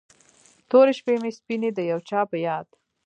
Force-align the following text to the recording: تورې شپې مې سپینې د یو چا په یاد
تورې 0.69 0.93
شپې 0.99 1.15
مې 1.21 1.31
سپینې 1.37 1.69
د 1.73 1.79
یو 1.91 1.99
چا 2.09 2.21
په 2.29 2.37
یاد 2.47 2.67